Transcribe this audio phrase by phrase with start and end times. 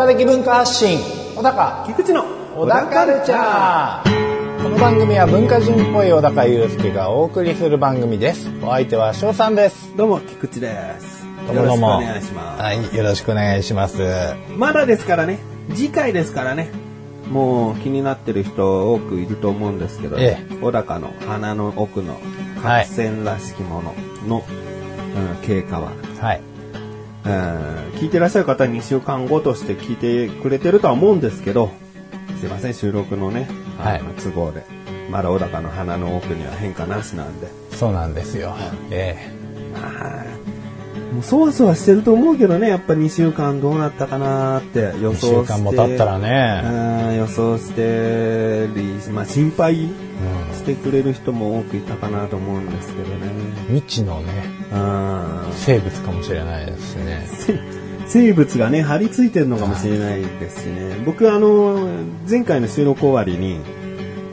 [0.00, 0.98] 高的文化発信
[1.36, 2.24] 小高菊池の
[2.56, 4.62] 小高カルチャー。
[4.62, 8.48] この番組は文化人っぽい小高祐介がお送りする番組です。
[8.62, 9.94] お相手は翔さんです。
[9.98, 11.26] どうも菊池です。
[11.46, 12.00] どうもどうも。
[12.00, 13.98] よろしくお願いします、はいよろしくお願いします。
[14.56, 15.38] まだですからね。
[15.74, 16.70] 次回ですからね。
[17.30, 22.18] もう気になってる人多くいると思うんですけど、え小高の鼻の奥の
[22.62, 22.84] はい。
[22.84, 23.94] 角栓らしきもの
[24.26, 26.49] の、うん経過は、はい
[27.24, 27.30] うん
[27.98, 31.70] 聞いてらっしゃる方は2週間後として聞いてくれてるとは思うんですけど、
[32.40, 34.64] すいません、収録のね、はい都合で。
[35.10, 37.48] まだ小高の鼻の奥には変化なしなんで。
[37.72, 38.54] そうなんですよ
[38.90, 39.16] え
[39.72, 40.24] まあ
[41.14, 45.26] もうそわそわしてると思うけどね、やっぱ2週間どうなったかなって予え2想して。
[45.26, 53.16] 週間も経ったらねうん予想してり、まあ心配うんしてくれる人も多くいたかなと思うんですけどね。
[53.68, 55.52] 未知のねうん。
[55.52, 57.26] 生物かもしれないですしね
[58.06, 60.96] 生物がね、張り付いてるのかもしれないですしね。
[61.06, 61.88] 僕あの、
[62.28, 63.60] 前回の収録終わりに、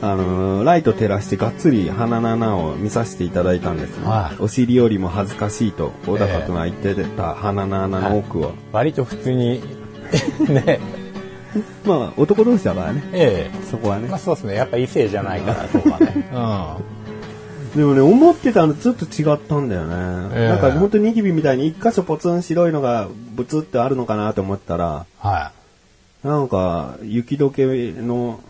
[0.00, 4.06] あの、ライト照らしてがっつり鼻の穴を見させていただいたんですね。
[4.06, 4.42] はい。
[4.42, 8.52] お尻よりも恥ずかしいと、小高くんが言ってた鼻の穴の奥を。
[8.72, 9.62] 割と普通に
[10.48, 10.80] ね。
[11.84, 14.06] まあ、男同士だからね、えそこはね。
[14.06, 14.18] えまあ。
[14.18, 14.54] そうですね。
[14.54, 16.28] やっぱ異性じゃないからそこはね
[17.78, 20.34] でもね、思ってたのとちょっと違ったんだよね。
[20.34, 25.52] ええなんか本当にニキビみたいに一箇所ポツン白いのがブツってあるのかなと思ったら、うんは
[26.24, 28.40] なんか雪解けの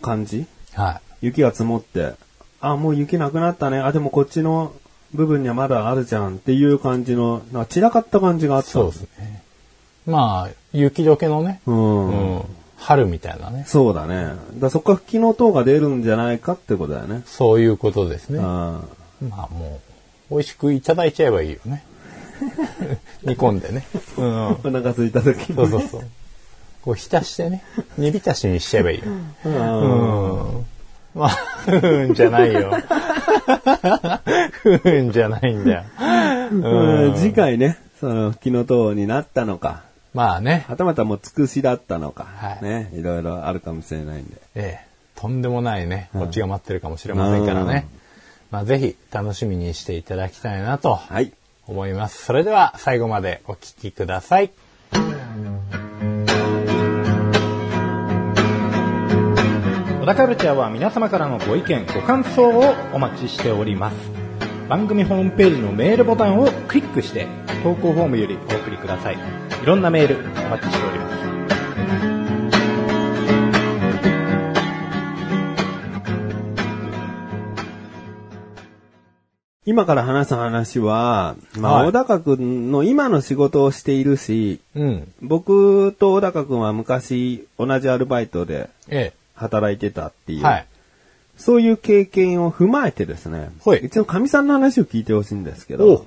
[0.00, 0.40] 感じ？
[0.40, 2.14] いは雪が積もって、
[2.62, 3.78] あ、もう雪なくなったね。
[3.78, 4.72] あ、でもこっちの
[5.12, 8.68] 部分にはまだあるじゃんっていう感じの、なんか散らかった感じがあった。
[8.70, 9.42] いそうですね
[10.06, 12.08] まあ雪解けのねうん。
[12.08, 12.42] うん
[12.78, 14.32] 春みたいなねそうだね。
[14.54, 17.22] だそこから吹きの塔が出るんじゃないかってことだよね。
[17.26, 18.44] そういうことですねうん。
[18.44, 18.82] ま
[19.20, 19.80] あも
[20.30, 21.84] う、美味しくいただいちゃえばいいよね。
[23.24, 23.86] 煮込んでね。
[24.16, 24.46] うん。
[24.46, 25.56] お腹空いた時に。
[25.56, 26.02] そうそうそう。
[26.82, 27.64] こう浸してね、
[27.98, 29.04] 煮浸しにしちゃえばいいよ。
[29.44, 30.66] うんうん。
[31.14, 32.70] まあ、ふーんじゃないよ。
[34.52, 35.82] ふーんじゃないんだよ。
[36.52, 39.82] うん次回ね、その吹きの塔になったのか、
[40.18, 44.32] まあね、はたまたもうつくしだったのか、はいね、いろいろあるかもしれないんで。
[44.56, 47.86] ええ、とんでもないね、こっちが待ってるかもしれませんからね。
[48.50, 51.32] まあぜひ楽しみにしていただきたいなとはい。
[51.68, 52.24] 思います。
[52.24, 54.50] それでは最後までお聞きください。
[60.00, 63.94] 小田カルチャーは皆様からのご意見、ご感想をお待ちしております。
[64.68, 67.28] 番組ホームページのメールボタンをクリックして
[67.62, 69.47] 投稿フォームよりお送りください。
[69.68, 71.18] いろんなメールお待ちしております。
[79.66, 85.12] 今から話す話は、まあ、はい小高くんの今の仕事をしているし、うん。
[85.20, 90.44] 僕と小高くんは昔同じアルバイトでえ働いてたっていう、え。
[90.44, 90.66] はい。
[91.36, 96.06] そういう経験を踏まえてですね、はいうちのかみさんの話を聞いてほしいんですけおど、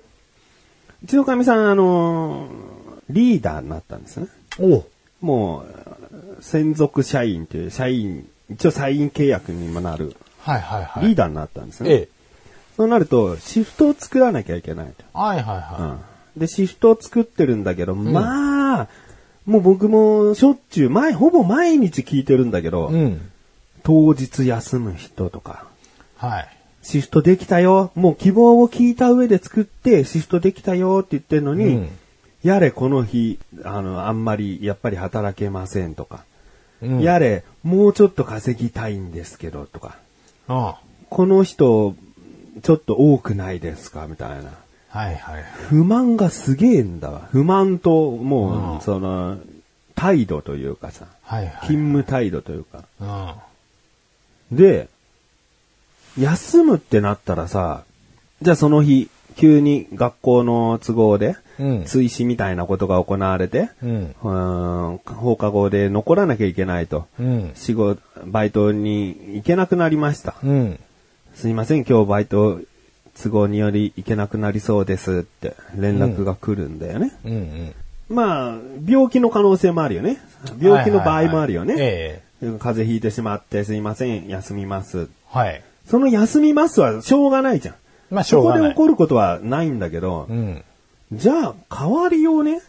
[1.04, 2.81] うちのかみさん、あのー
[3.12, 4.28] リーダーになったんですね。
[4.60, 4.84] お
[5.22, 5.64] も
[6.40, 11.08] う、専属社員という社員、一応社員契約にもなるはいはいはい。
[11.08, 11.90] リーダーになったんですね。
[11.92, 12.10] ええ。
[12.76, 15.18] そうなると、シフトを作らなきゃいけないと。
[15.18, 18.88] はいはいはうんで、シフトを作ってるんだけど、まあ、
[19.46, 22.94] もう僕もしょっちゅう、前、ほぼ毎日聞いてるんだけど、い。
[22.94, 23.32] うん。
[23.84, 25.66] 当日休む人とか、
[26.16, 26.48] はい。
[26.84, 31.90] シフトできたよ、もう希望を聞いた上で作って、シフトできたよって言ってるのに、うん
[32.44, 36.24] やれこの日、あの、あんまり、やっぱり働けませんとか、
[36.82, 37.00] うん。
[37.02, 39.98] やれ、もうちょっと稼ぎたいんですけどとか、
[40.48, 41.96] あこの人、
[42.64, 44.08] ちょっと多くないですか？
[44.08, 44.52] みたいな。
[44.90, 45.44] はいはい。
[45.70, 47.30] 不満がすげえんだわ。
[47.32, 49.38] 不満と、もうその、
[49.96, 51.54] 態度というかさ、はいはい。
[51.68, 52.84] 勤務態度というか。
[54.52, 54.58] うん。
[54.58, 54.90] で、
[56.18, 57.84] 休むってなったらさ、
[58.42, 61.36] じゃあその日、急に学校の都合で、うん。
[61.86, 64.16] 追試みたいなことが行われて、うん。
[64.24, 67.06] うーん放課後で残らなきゃいけないと。
[67.20, 67.52] うん。
[67.56, 70.36] 仕事、バイトに行けなくなりました。
[70.44, 70.80] うん。
[71.34, 72.60] すいません、今日バイト
[73.22, 77.14] 都合により行けなくなりそうですって連絡が来るんだよね。
[77.26, 77.34] うん。
[77.34, 77.74] うん。
[78.10, 80.18] まあ、病気の可能性もあるよね。
[80.60, 81.76] 病気の場合もあるよね。
[81.78, 82.32] ええ。
[82.60, 85.08] 風邪ひいてしまってすいません、休みます。
[85.30, 85.64] はい。
[85.86, 87.76] その休みますはしょうがないじゃん。
[88.10, 88.60] まあ、しょうがない。
[88.60, 90.64] そこで起こることはないんだけど、うん。
[91.12, 92.62] じゃあ代わりをね、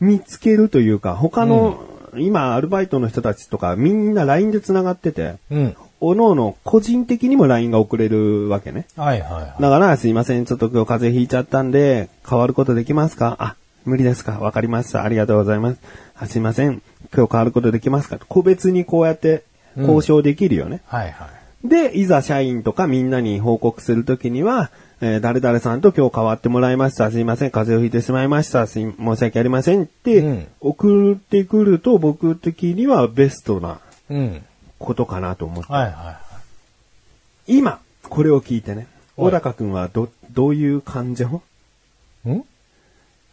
[0.00, 1.84] 見つけるというか、他の、
[2.16, 5.76] 今アルバイトの人たちとかみんな LINE で繋がってて、うん。
[6.02, 8.86] おのおの個人的にも LINE が送れるわけね。
[8.96, 9.62] はいはいはい。
[9.62, 13.36] だから、すいません、ちょっと今日風邪ひいちゃったんで、変わることできますか？
[13.38, 15.04] あ、無理ですかわかりました。
[15.04, 15.80] ありがとうございます。
[16.16, 16.80] あすいません、
[17.14, 18.18] 今日変わることできますか？
[18.28, 19.44] 個別にこうやって
[19.76, 20.80] 交渉できるよね。
[20.86, 21.28] はいは
[21.64, 21.68] い。
[21.68, 24.70] で、いざ社員とかみんなに報告するときには、
[25.02, 27.10] えー誰々さんと今日変わってもらいました。
[27.10, 28.66] すいません、風邪をひいてしまいました。
[28.66, 33.80] すい申し訳ありませんって、うん送ってくると僕的にはベストな
[34.10, 34.44] うん。
[34.78, 35.72] ことかなと思って。
[35.72, 36.20] はいは
[37.46, 38.86] 今、これを聞いてね、はい
[39.16, 41.42] 小高くんはど、どういう感情？
[42.26, 42.30] い。
[42.30, 42.44] ん？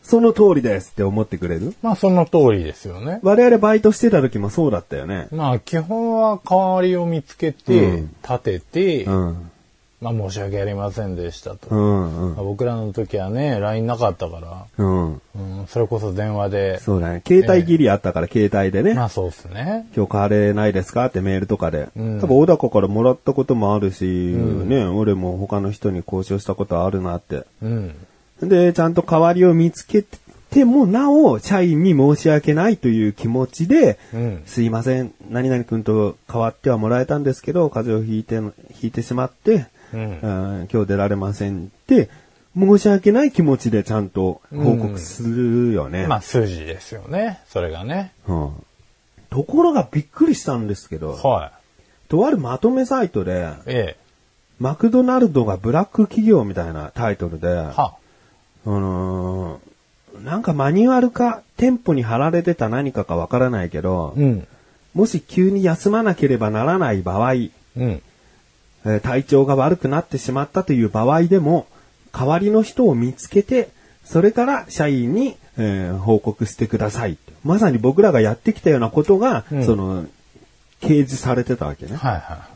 [0.03, 1.73] その通りですって思ってくれる？
[1.81, 3.19] まあその通りですよね。
[3.23, 5.27] 我々バイトしてた時もそうだったよね。
[5.31, 9.51] まあ基本は代わりを見つけて、うん立てて、うん。
[9.99, 11.69] まあ申し訳ありませんでしたと。
[11.69, 15.13] うん、うんまあ僕らの時はね、LINE なかったから、うん。
[15.13, 15.21] うん、
[15.67, 17.23] それこそ電話で、そうだね。
[17.25, 18.94] 携帯切りあったから、携帯でね。
[18.94, 19.88] まあそうっすね。
[19.95, 21.05] 今日変われないですか？
[21.07, 21.89] ってメールとかで。
[21.95, 27.45] うん多分、小高からもらったこともあるし、ね、俺も他の人に交渉したことあるなって。
[27.63, 27.95] うん。
[28.41, 30.03] で、ちゃんと代わりを見つけ
[30.51, 34.44] ても、なお、社員に申し訳ないという気持ちで、うん。
[34.45, 38.39] すいません、何々君と代わってはもらえたんですけど、風邪をひいて、
[38.73, 42.09] ひいてしまって、うんうん今日出られませんって、
[42.57, 46.07] 申し訳ない気持ちでちゃんと報告するよね。
[46.07, 47.39] まあ数字ですよね。
[47.47, 48.13] それがね。
[48.27, 48.51] うん
[49.29, 51.51] ところがびっくりしたんですけど、は
[52.07, 53.71] とあるまとめサイトで、い。
[53.71, 53.97] え
[54.59, 57.51] マクドナルドがブラック企業みたいなタイトルで、え。
[57.51, 57.95] あは。
[58.65, 59.67] のー
[60.23, 64.47] なんかマニュアルか店舗に貼られてた何かかわからないけど、うん。
[64.95, 67.37] もし急に休まなければならない場合、う
[67.85, 68.01] ん。
[68.87, 71.67] えー体調が悪くなってしまったという場合でも、
[72.11, 73.69] 代わりの人を見つけて、
[74.03, 77.17] それから社員に、えー報告してください。
[77.43, 80.05] まさに僕らがやってきたようなことが、うんその、
[80.81, 81.95] 掲示されてたわけね。
[81.95, 82.47] はいは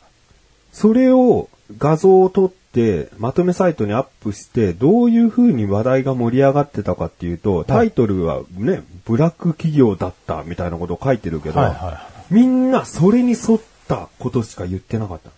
[0.71, 11.51] それを画像を撮って、まとめサイトにアップして、どういう風に話題が盛り上がってたかっていうと、タイトルはね、ブラック企業だったみたいなことを書いてるけい。
[11.51, 15.29] ど、はいはみんなそれに沿ったことしか言ってなかった。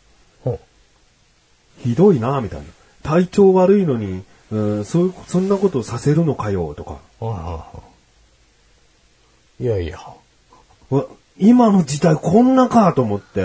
[1.83, 2.65] ひどいな、みたいな。
[3.03, 6.99] 体調悪いのに、うん、そういう、そんなことをさせるのかよ、とか。
[9.59, 9.99] いやいや。
[10.89, 11.05] わ
[11.37, 13.41] 今の時代こんなかと思って。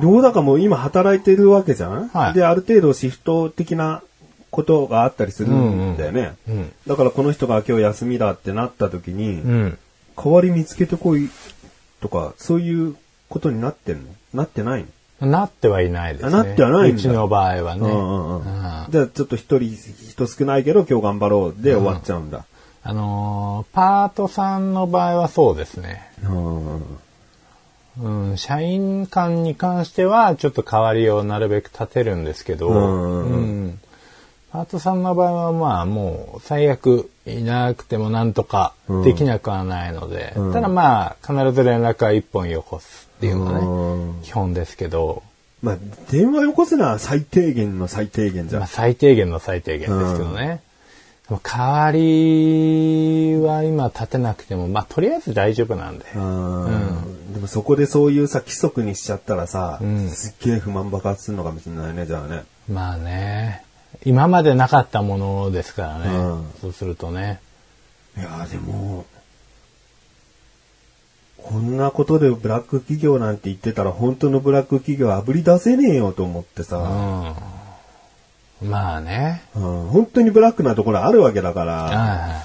[0.00, 4.02] で、小高も今働いてるわけじゃん、はいで、ある程度シフト的な
[4.50, 6.34] ことがあったりするんだよね。
[6.48, 9.78] うんうんだからこの人が今日休みだってなった時に、うん。
[10.16, 11.28] 代わり見つけてこい
[12.00, 12.96] とか、そういう
[13.28, 14.10] ことになってんの？
[14.32, 14.86] なってないの？
[15.20, 16.28] なってはいないですね。
[16.28, 17.80] あなってはないうちの場合はね。
[17.80, 18.36] うんうんうん。
[18.36, 18.42] うん。
[18.90, 22.44] じゃあちょっと一人、人少ないけど今日頑張ろうで終わっちゃうんだ。
[22.82, 26.10] あのーパートさんの場合はそうですね。
[26.22, 26.98] うん。
[28.02, 33.32] うん、社員間に関してはちょっと代わりをなるべく立てるんですけど、うんうんうん。
[33.32, 33.80] うん。
[34.50, 38.74] パートさんの場合はまあもう最悪いなくてもなんとか
[39.04, 40.52] できなくはないので、うん。
[40.52, 45.22] ただまあ必ず連絡は一本よこすっていうのがね、うん基本ですけど、
[45.62, 45.78] まあ、
[46.10, 48.68] 電話よこすのは最低限の最低限じゃんまあ、。
[48.68, 50.60] 最低限の最低限ですけどね。
[51.42, 56.04] 代わりは今立てなくても、まあとりあえず大丈夫なんで。
[56.14, 62.42] うんでもそこでそういうさ、規則にしちゃったらさ、うんすっげえ不満爆発するのかもしれないね、じゃあね。
[62.68, 63.64] まあね。
[64.04, 66.14] 今までなかったものですからね。
[66.14, 67.40] うんそうするとね。
[68.18, 69.06] いやーでも、
[71.44, 77.36] こんなことでブラック企業なんて言ってたら本当のブラック企業あぶり出せねえよと思ってうさ、ん。
[78.62, 79.42] まあね。
[79.54, 82.42] うん本当にブラックなところあるわけだから、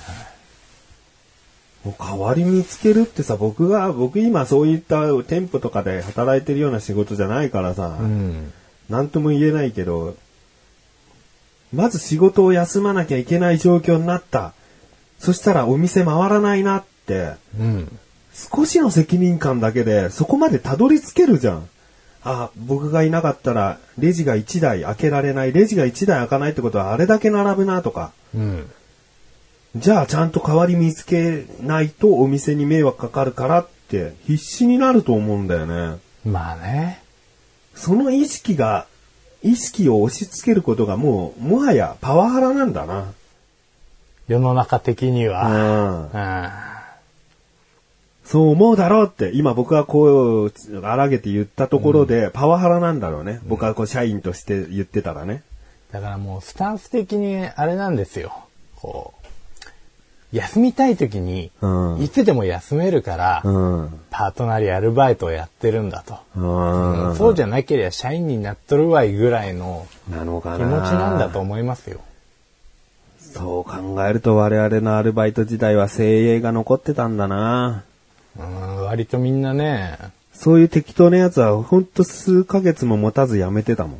[1.85, 8.51] もう代わり見つけるってさ、僕が、僕今そういった店舗とかで働いてるような仕事じゃないからさ、うん。
[8.89, 10.17] なんとも言えないけど、
[11.73, 14.53] まず仕事を休まなきゃいけない状況になった。
[15.19, 17.99] そしたらお店回らないなって、うん。
[18.53, 21.69] 少しの責任感だけでそこまでたどり着けるじゃん。
[22.23, 28.11] あ、僕がいなかったらレジが1台開けられない、レジが1台開かないってことはあれだけ並ぶなとか。
[28.33, 28.69] うん。
[29.75, 35.99] じゃあちゃんと代わり見つけないとお店に迷惑かかるからって必死になると思うんだよね。
[36.25, 37.01] まあね。
[37.75, 38.87] その意識が、
[39.41, 43.13] 意識を押し付けることがもう、もはやパワハラなんだな。
[44.27, 45.47] 世の中的には。
[45.47, 46.68] うんうん。
[48.29, 53.39] そう思うだろうって、今僕がこう、荒げて言ったところで、パワハラなんだろうね。
[53.47, 55.41] 僕はこう、社員として言ってたらね。
[55.91, 58.31] だからもうスタンス的にあれなんですよ。
[58.75, 60.35] こう。
[60.35, 61.67] 休みたい時に、う
[61.97, 63.99] んいつでも休めるから、うん。
[64.11, 66.19] パートなりアルバイトをやってるんだと。
[66.35, 67.15] うん。
[67.15, 70.57] そうじゃなければ社員になっとるわいぐらいのなのかな。
[70.59, 71.99] 気持ちなんだと思いますよ。
[73.19, 77.85] そう考えると我々のアルバイト時代は精鋭が残ってたんだな。
[78.37, 79.97] うん、割とみんなね、
[80.33, 83.99] そういう適当なやつはほんと数ヶ月も持たず辞めてたもん。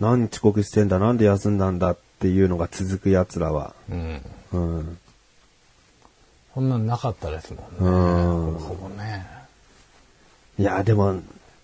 [0.00, 3.74] 何遅刻してんだ、なんで休んだんだっていうのが続く奴らは。
[3.90, 4.22] うん。
[4.52, 4.98] うん。
[6.52, 7.66] こんなんなかったですもんね。
[7.80, 8.58] うん。
[8.58, 9.26] ほぼね。
[10.58, 11.20] いや、でも、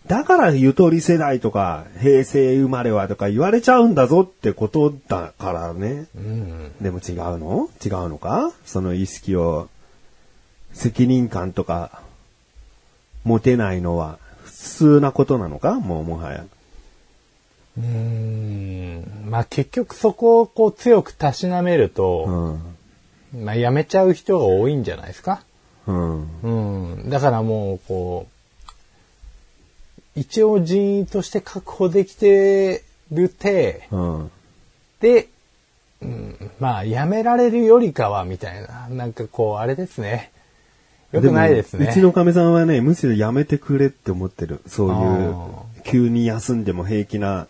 [0.06, 6.06] だからゆとり世代とか、平成生まれはとか言われちゃうんだぞってことだからね。
[6.16, 6.72] うん。
[6.80, 7.68] でも違うの？
[7.84, 8.52] 違うのか？
[8.64, 9.68] その意識を、
[10.72, 12.02] 責任感とか、
[13.24, 15.74] 持てないのは、普通なことなのか？
[15.80, 16.44] もうもはや。
[17.78, 19.30] うーん。
[19.30, 22.56] まあ結局そこをこう強くたしなめるうと、
[23.34, 23.44] ん。
[23.44, 25.42] まあ辞めちゃう人が多いんじゃないですか？
[25.86, 26.40] うん。
[26.42, 27.10] うん。
[27.10, 28.26] だからもうこ
[30.16, 34.30] う、一応人員として確保できてる体うん。
[35.00, 35.28] で、
[36.02, 40.31] うん、まあ辞められるよりかはみたいな、なんかこうあれですね。
[41.12, 41.84] よくないですね。
[41.86, 44.60] もうちのかみさんはね、むしろやめてくれって思ってる。
[44.66, 44.94] そういう
[45.34, 47.46] あ、急に休んでも平気な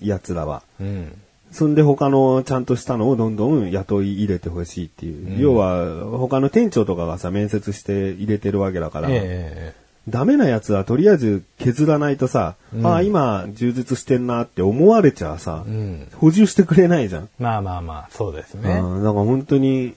[0.00, 0.62] 奴らは。
[0.80, 1.12] うん。
[1.52, 5.40] そんで他のちゃんとしたのをどんどん雇い入れてほしいっていう。
[5.40, 16.08] 要は、他の店長とかがさ、面接して入れてるわけだから、ええダメなやつはとりあえず削らないとさ、ああ、今充実してんなって思われちゃさ、うん。
[16.16, 17.28] 補充してくれないじゃん。
[17.38, 18.70] まあまあまあ、そうですね。
[18.70, 19.94] うん、だから本当に、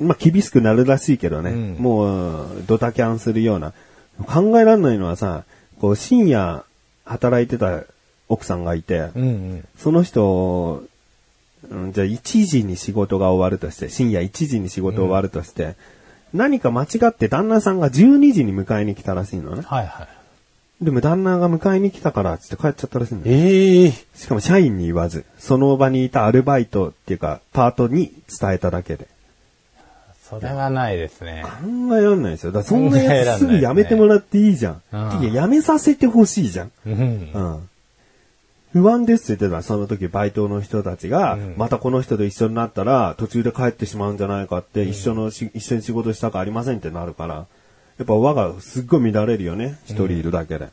[0.00, 3.72] まあ厳しくなるらしいけどね、うんもうドタキャンするような。
[4.26, 5.44] 考えられないのはさ、
[5.80, 6.64] こう深夜
[7.04, 7.84] 働いてた
[8.28, 9.68] 奥さんがいて、うんうん。
[9.76, 10.84] その人、
[11.70, 15.74] うんじゃあ1時に仕事が終わるとして、深夜1時に仕事終わるとして、
[16.32, 19.62] 何か間違って旦那さんが12時に迎えに来たらしいのね。
[19.66, 20.84] はいはい。
[20.84, 23.22] でも旦那が迎えに来たからっつって帰っちゃったらしいの。
[23.26, 29.08] ええしかも社員に言わず、その場にいたアルバイトっていうか、パートに伝えただけで。
[30.30, 31.42] それはないですね。
[31.44, 32.52] 考えらんないですよ。
[32.52, 34.82] だからそんなやつすぐ辞めてもらっていいじゃん。
[34.92, 36.72] うんいや、辞めさせてほしいじゃん。
[36.86, 37.30] うん。
[37.34, 37.68] うん。
[38.72, 49.78] 不安ですって言ってたその時バイトの人たちが、うんまたこの人と一緒になったら途中で帰ってしまうんじゃないかって、一緒のし、一緒に仕事したくありませんってなるから、やっぱ輪がすっごい乱れるよね。
[49.84, 50.68] 一人いるだけで。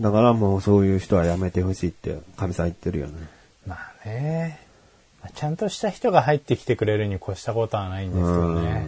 [0.00, 3.12] だからもうそういう人は辞めてほしいって、神さん言ってるよね。
[3.66, 4.65] まあね。
[5.26, 8.86] まあちゃんとした人が入ってきてくれるに越したことはないんですけどね。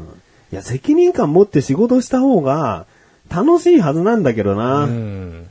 [0.53, 2.87] いや、責任感持って仕事した方が
[3.29, 4.85] 楽しいはずなんだけどな。
[4.85, 5.49] うん。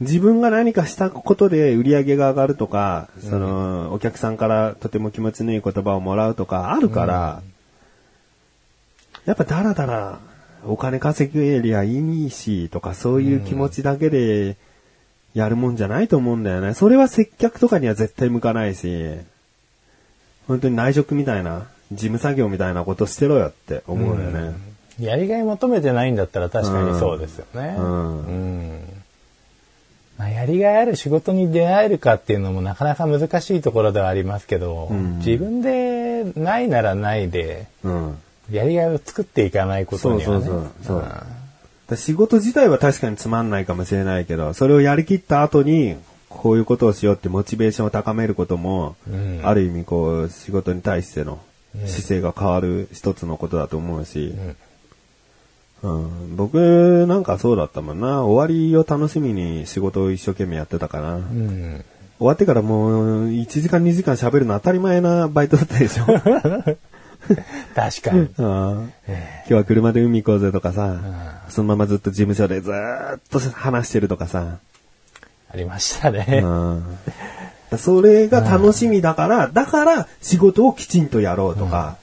[0.00, 7.42] 自分が何かしたことで売り上げが上がるとか、その、お客さんからとても気持ちのいい言葉をもらうとかあるから、
[9.26, 10.20] やっぱだらだら
[10.64, 14.56] お金稼げりゃいいしとかそういう気持ちだけで
[15.34, 16.74] やるもんじゃないと思うんだよね。
[16.74, 19.18] それは接客とかには絶対向かないし、
[20.48, 24.54] 本当に内職みたいな、事務作業みたいなことしてろよって思うよね。
[25.00, 27.76] やりがい求めてないんだったら確かにそうですよね。
[27.78, 28.80] うんうん
[30.18, 38.18] まあ、やりがいある仕事に出会えるかっていうのもなかなか難しいところではありますけど、ん自分でないならないで、うん。
[38.50, 40.24] やりがいを作っていかないことにはね。
[40.24, 41.04] そうそうそうそう
[41.88, 45.96] だ仕事自体は確かにつまんないかもしれないけど、それをやりきった後に、
[46.28, 49.40] こういうことをしようってモチベーションを高めることも、うん。
[49.42, 51.40] ある意味こう、仕事に対しての
[51.86, 54.34] 姿勢が変わる一つのことだと思うし、
[55.82, 56.36] うん。
[56.36, 58.22] 僕なんかそうだったもんな。
[58.22, 61.84] 終わりを楽しみに仕事を一生懸命やってたから、うん。
[62.18, 66.04] 終わってからもう1時間2時間喋るの当たり前なバイトだったでしょ。
[67.74, 68.20] 確かに。
[68.38, 68.92] うん。
[68.92, 68.92] 今
[69.46, 71.00] 日は車で海行こうぜとかさ、
[71.48, 74.58] そのままずっと事務所でずーっと話してるとかさ、
[75.50, 76.40] ありましたね。
[76.42, 76.98] うん。
[77.76, 81.98] それが楽しみだから、だから仕事をきちんとやろうとか、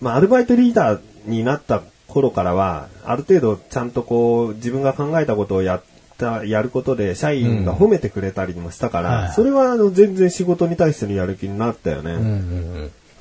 [0.00, 5.82] まあアルバイトリーダーになった頃からは、ある程度ちゃんとこう自分が考えたことをやっ
[6.18, 12.12] た、やることで社員が褒めてくれたりもしたから、はいそれはあの全然仕事に対してのやる気になったよね。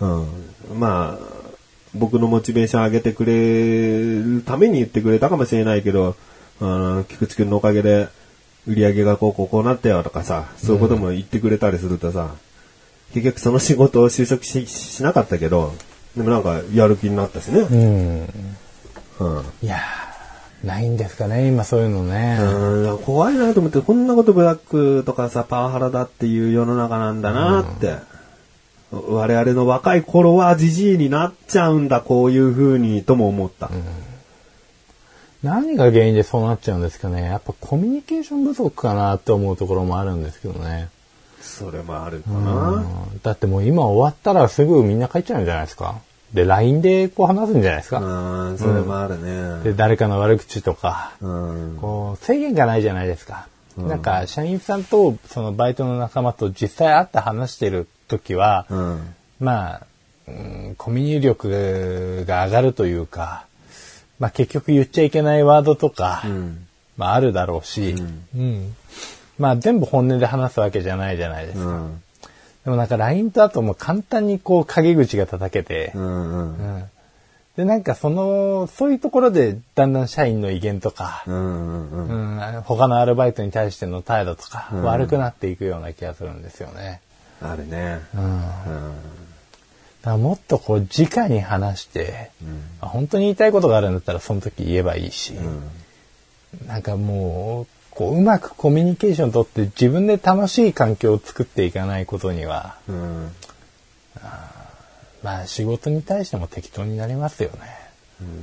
[0.01, 0.27] うん。
[0.77, 1.39] まあ、
[1.93, 3.33] 僕のモチベーション上げてくれ
[4.21, 6.15] るために言ってくれたかもしれないけど、
[6.61, 8.07] あの、菊池くんのおかげで
[8.69, 12.35] 売り上げがこうこうこうなったよとかさ、そういうことも言ってくれたりするとさ、
[13.13, 15.73] 結局その仕事を就職ししなかったけど、
[16.15, 17.61] でもなんかやる気になったしね。
[17.61, 17.77] うん。
[19.19, 19.37] うん。
[19.37, 19.43] うん。
[19.63, 22.37] いやー、ないんですかね、今そういうのね。
[22.39, 27.95] うん、怖いなと思って、こんなことブラックとかさ、パワハラだっていう世の中なんだなって。
[28.91, 33.69] 我々の若い頃はじじいになっちゃうんだ、こういう風に、とも思った。
[35.43, 37.23] 何が原因でそうなっちゃうんですかね。
[37.23, 40.89] やっぱコミュニケーション不足かなって思うところもあるんですけどね。
[41.41, 42.79] それもあるかうな。
[42.79, 46.01] んだってもう今終わったらすぐみんな帰っちゃうんじゃないですか。
[46.33, 47.99] で、LINE でこう話すんじゃないですか。
[47.99, 49.63] うん、それもあるね。
[49.63, 51.77] で、誰かの悪口とか、うん。
[51.81, 53.47] こう、制限がないじゃないですか。
[53.77, 59.15] なんか、社員さんと、そのバイトの仲間と実際会って話してる時は、うん。
[59.39, 59.81] まあ、
[60.27, 63.45] うんコミュニ力が上がるというか、
[64.19, 67.95] まあ結局言っちゃいけないワードとか、んまああるだろうし、
[68.35, 68.75] うん
[69.37, 71.65] まあ全部本音で話すわけじゃないじゃないですか。
[71.65, 72.03] うん。
[72.65, 76.03] でもなんか LINE とあともう簡単にこう陰口が叩けて、うん。
[76.03, 76.57] うん。
[76.57, 76.83] うん
[77.59, 81.35] でなんかその、そういうところでだんだん社員の威厳とか、うん。
[81.35, 82.07] うん。
[82.07, 82.37] うん。
[82.37, 87.01] うん、他のアルバイトに対しての態度とか、悪くなっていくような気がするんですよね。
[87.41, 87.99] あるね。
[88.15, 88.41] うんうん。
[90.03, 92.31] だもっとこう直に話して、
[92.81, 95.33] まあ本当に言いたいことがあるんだったらその時言えばいいし、
[96.67, 103.31] なんかもうこううまくコミュニケーション取って自分で楽しい環境を作っていかないことにはうん。
[105.21, 107.59] まあ仕事に対しても適当になりますよね。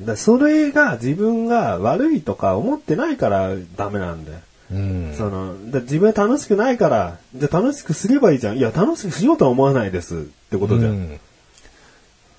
[0.05, 4.39] だそれが自分が悪いとか思ってないからダメなんだよ。
[4.73, 5.15] うん。
[5.17, 8.57] その、自分は楽しくないから、じゃあ楽しくすればいいじゃん。
[8.57, 10.19] いや、楽しくしようとは思わないですっ
[10.51, 10.91] てことじゃん。
[10.93, 11.21] うん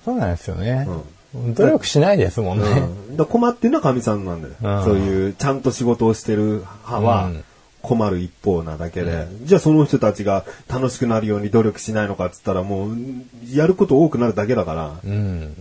[0.08, 0.88] そうなんですよね。
[1.34, 2.64] 努力しないですもんね。
[2.66, 4.54] うんだ困ってるのは神さんなんだよ。
[4.60, 7.44] うんそういう、ちゃんと仕事をしてる派はうん
[7.82, 12.96] 困る一方なだけで、じゃあその人たちが楽しくなるように努力しないのかっつったらもう、
[13.52, 14.94] やること多くなるだけだから。
[15.04, 15.54] うん。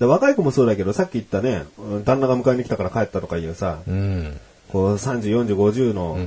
[0.00, 4.40] で若い子もそうだけど、さっき言ったね、うん旦那が迎えに来たから帰ったとかいうさ、うん。
[4.70, 6.18] こう30、40、50の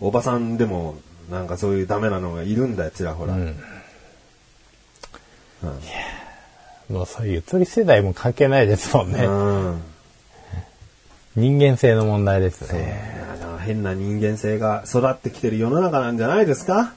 [0.00, 0.96] おばさんでも、
[1.30, 3.34] なんかそういうダメなのがいるんだよ、ちらほら。
[3.34, 3.56] うん
[6.88, 9.24] もうそういう移り世代も関係ないですもんね。
[9.24, 9.82] うん
[11.34, 13.22] 人間性の問題ですね。
[13.64, 16.92] 変な人間性が育ってきてる世の中なんじゃないですか？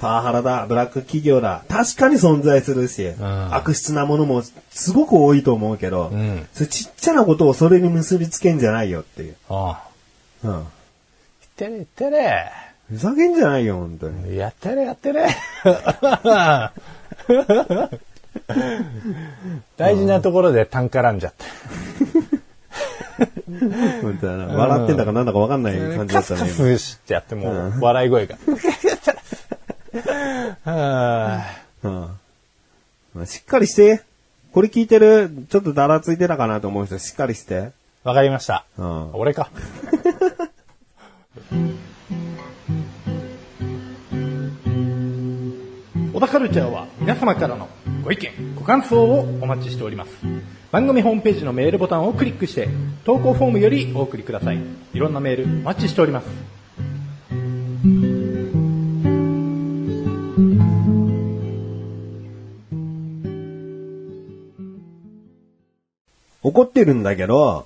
[0.00, 9.36] パワハラだ、ブラック企業だ、確かに存在するし、ん悪質なものもすごく多いと思うけど、んそれちっちゃなことをそれに結びつけんじゃないよっていう。
[9.48, 9.84] あ
[10.44, 10.48] あ。
[10.48, 10.52] うん。
[10.52, 10.64] 言っ
[11.56, 12.50] てれてれ。
[12.92, 14.36] ふざけんじゃないよ、本当に。
[14.36, 15.26] やってれやってれ。
[19.78, 21.46] 大事なところで単絡んじゃった。
[24.02, 26.40] 本当だな笑ってんだかなんだかわかんない感じだったね。
[26.40, 28.36] カスしてやってもう笑い声が。
[30.70, 31.42] は
[31.82, 31.90] うん
[33.14, 34.02] まあしっかりして。
[34.52, 37.72] これ聞いてる、ちょっとだらついてたかなと思う人、しっかりして。
[38.04, 38.66] あわかりました。
[38.76, 39.48] うん俺か。
[46.14, 47.68] 小田カルチャーは皆様からの
[48.04, 50.12] ご意見、ご感想をお待ちしております。
[50.70, 52.68] 番組ホームページのメールボタンをクリックして、
[53.04, 54.58] 投稿フォームよりお送りください。
[54.92, 56.26] いろんなメールお待ちしております。
[66.42, 67.64] 怒ってるんだけど、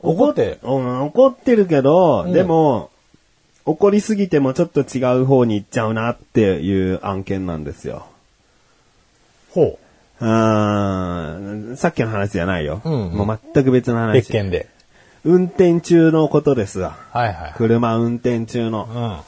[0.00, 0.58] 怒って？
[0.64, 2.90] うん、怒ってるけど、でも、
[3.66, 8.06] 怒りすぎてもちょっと違う方に行っちゃうなっていう案件なんですよ。
[9.50, 9.78] ほ
[10.20, 12.82] うーん、さっきの話じゃないよ。
[12.84, 13.98] うんうんもう全く別のう。
[14.00, 14.12] 話。
[14.14, 14.68] 別件で。
[15.24, 16.96] 運転中のことですわ。
[17.10, 17.54] はいはい。
[17.56, 19.24] 車運転中の。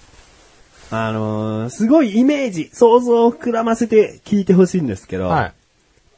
[0.90, 0.96] うん。
[0.99, 5.53] あのーすごいイメージ、想像を膨らませて聞いてほしいんですけど、はい。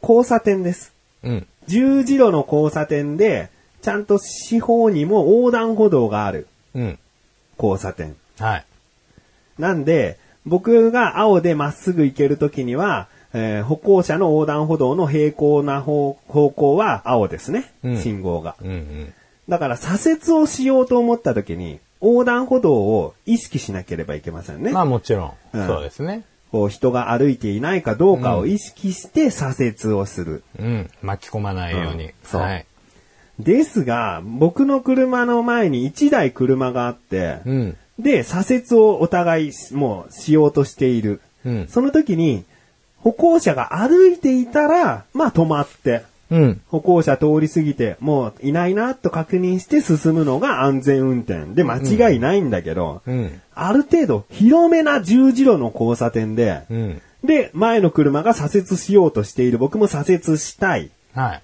[0.03, 0.93] 交差点です。
[1.23, 1.47] うん。
[1.69, 3.51] 十字路の交差点で、
[3.81, 6.99] ちゃんと四方にも横断歩道があるうん。
[7.61, 8.17] 交差点。
[8.39, 8.65] はい。
[9.59, 17.71] なんで、僕が青でまっすぐ行けるときには、えー歩行者の横断歩道の平行な方方向は青ですね。
[17.85, 18.57] うん信号が。
[18.63, 19.15] うんうん。
[19.49, 24.73] だから左折をしようと思ったときに、横断歩道を意識しなければいけませんね。
[24.73, 25.33] まあもちろん。
[25.53, 26.23] うんそうですね。
[26.51, 30.43] こう人が歩いていないかどうかを意識して左折をする。
[30.59, 30.91] うん。
[31.03, 32.05] 巻き込まないように。
[32.05, 32.67] うんそうはい。
[33.39, 37.77] ですが、僕の車の前に1台車があって、うん。
[37.99, 41.21] で、左折をお互いしもうしようとしている。
[41.45, 41.69] うん。
[41.69, 42.45] その時に、
[42.99, 46.61] 歩行者が歩いていたら、まあ止まって、うん。
[46.69, 53.41] 歩行者通り過ぎて、もういないなと確認して進むのが安全運転で間違いないんだけど、うん。
[53.55, 57.03] ある程度広めな十字路の交差点で、うん。
[57.25, 60.91] で、前の車が左折しようとしている僕も左折したい。
[61.15, 61.43] はい。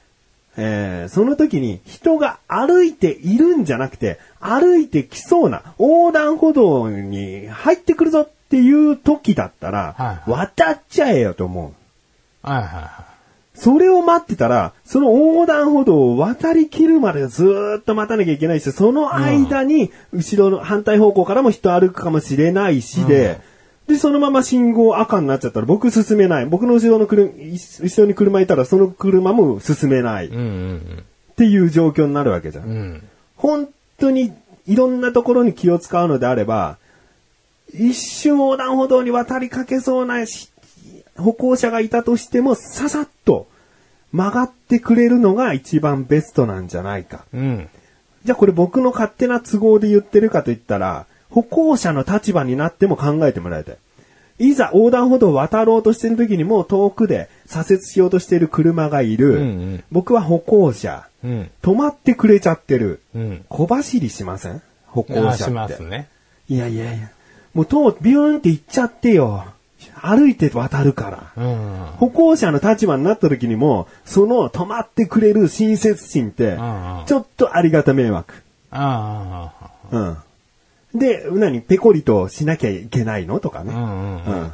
[0.56, 11.74] えーその時に人が歩いているんじゃなくて、歩いてきそうな横断歩道に入ってくるぞっていう時だったら、はい渡っちゃえよと思
[12.42, 12.46] う。
[12.46, 13.04] はいはいは
[13.54, 23.40] それを待ってたら、その横断歩道を渡り切るまでずーっと待たなきゃいけないし、その間に、後ろの反対方向からも人歩くかもしれないしで、
[23.86, 26.46] で、そのまま信号赤になっちゃったら僕進めない。
[26.46, 30.26] 僕の後ろの車、後ろに車いたらその車も進めない。
[30.26, 30.30] っ
[31.36, 32.64] ていう状況になるわけじゃん。
[32.64, 32.70] うん。
[32.70, 33.08] うん。
[33.36, 33.68] 本
[33.98, 34.32] 当に
[34.66, 36.78] いろんなところに気を使うのであれば、
[37.72, 40.50] 一瞬横断歩道に渡りかけそうなし
[41.16, 43.46] 歩行者がいたとしても、ささっと
[44.12, 47.24] 曲がってくれるのが一番ベストなんじゃないか。
[47.32, 47.68] うん。
[48.24, 53.76] じゃあこれ僕の勝手な都合で言ってるかと言ったら、歩行者の立場になっても考えてもらいたい。
[54.38, 59.30] いざ横断歩道を渡ろうとしてる時にもう遠くで左折しようとしている車がいる。
[59.30, 59.42] うんう
[59.76, 61.08] ん僕は歩行者。
[61.24, 61.50] うん。
[61.60, 63.00] 止まってくれちゃってる。
[63.16, 63.44] うん。
[63.48, 64.62] 小走りしません？
[64.86, 65.42] 歩行者って。
[65.42, 66.08] あしますね。
[66.48, 67.10] いやいやいや。
[67.52, 69.44] もうと、ビューンって行っちゃってよ。
[70.00, 71.42] 歩いて渡るから。
[71.42, 71.86] うん。
[71.98, 78.34] 歩行者の立場になった時にも、その止まってくれる親切心ってんうん、ちょっとありがた迷惑。
[78.70, 79.52] あ
[79.90, 80.16] うん。
[80.94, 83.72] で、何ペコリとしなきゃいけないのとかね。
[83.74, 83.76] あ。
[83.76, 84.42] うんうん。
[84.42, 84.52] うん。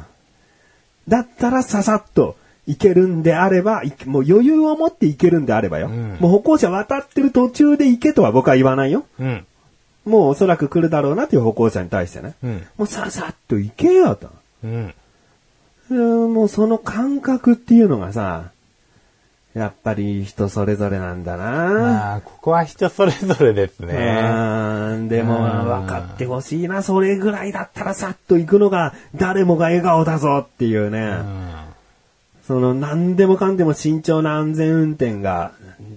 [1.07, 2.35] だったらささっと
[2.67, 5.89] 行けるんであれば、いもう余裕を持って行けるんであればよ。
[5.89, 9.05] んもう歩行者渡ってる途中で行けとは僕は言わないよ。
[9.19, 9.45] うん。
[10.05, 12.33] もうおそらく来るだろうなっていう歩行者に対してね。
[12.43, 12.67] うん。
[12.77, 14.29] もうささっと行けよと。
[14.63, 14.93] うん。
[15.89, 15.93] う
[16.27, 18.50] んもうその感覚っていうのがさ、
[19.53, 21.45] やっぱり人それぞれなんだな。
[21.45, 23.93] まあ、ここは人それぞれですね。
[23.93, 26.81] うんでもうん分かってほしいな。
[26.83, 30.99] それぐらいだったらさっと行くのが誰もが笑顔だぞっていうね。
[30.99, 31.51] うん。
[32.47, 35.51] その何でもかんでも慎重な安全運転が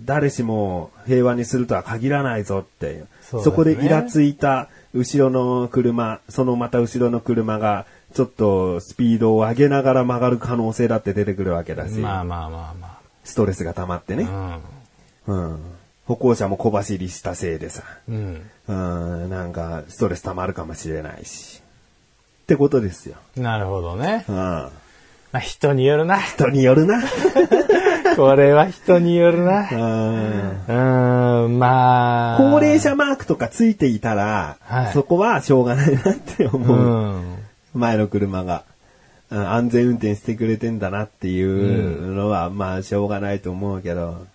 [0.05, 3.07] 誰しも平和にするとは限らないぞっていう。
[3.23, 12.94] そねそこでイラついた後ろの車、そのまた後ろの車がちょっとスピードを上げながら曲がる可能性だって出てくるわけだし、まあまあまあま
[13.25, 14.61] ストレスが溜まってね、あ。
[15.27, 15.59] うん。
[16.07, 18.51] 歩行者も小走りしたせいでさ、うん。
[18.69, 21.63] うん、なんかストレス溜まるかもしれないし。
[22.43, 23.17] ってことですよ。
[23.37, 23.43] うん。
[23.43, 24.25] なるほどね。
[24.29, 24.35] うん。
[24.37, 24.71] ま
[25.33, 26.21] あ、人によるな。
[26.21, 27.03] 人によるな。
[28.17, 29.69] これは人によるな。
[29.73, 32.39] うんうーん、まあ。
[32.39, 37.17] 高齢者マークとかついていたら、はいそこはしょうがないなってう思う。
[37.19, 37.39] ん。
[37.73, 38.74] 前の車が、うん
[39.31, 44.27] 安全運転してくれてんだなっていうのは、まあしょうがないと思うけど、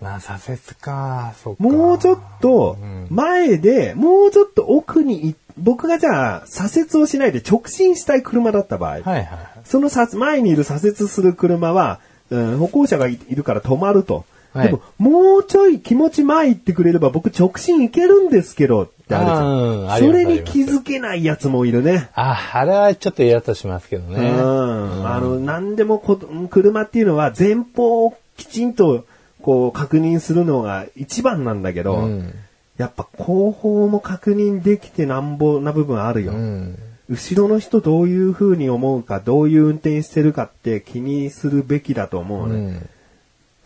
[0.00, 1.34] まあ、左折か。
[1.42, 1.62] そっか。
[1.62, 9.28] もうちょっとうん前で、もうちょっと奥にい、僕がじゃあ左折をしないで直進したい車だった場合、はいはい。
[9.64, 12.00] そのさ前にいる左折する車は、
[12.30, 14.24] うん歩行者がいいるから止まると。
[14.52, 19.90] はいでも、もうちょい気持ち前行ってくれれば僕直進行けるんですけどってあるじゃうんん。
[19.90, 22.08] ありますそれに気づけないやつもいるね。
[22.14, 24.30] あ、あれはちょっとイラッとしますけどうね。
[24.30, 25.06] ん。
[25.06, 26.16] あの、何でもこ
[26.48, 29.04] 車っていうのは前方をきちんと
[29.42, 32.34] こう確認するのが一番なんだけど、うん
[32.78, 36.32] やっぱ後方も確認できてなんぼな部分あるよ。
[36.32, 36.78] うん。
[37.10, 42.58] 後ろの人どういう風に思うか、どういう運転してるかって気にするべきだと思ううね。
[42.58, 42.88] ん。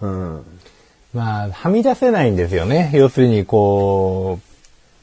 [0.01, 0.45] うん。
[1.13, 2.91] まあ、はみ出せないんですよね。
[2.95, 4.54] 要するに、こう、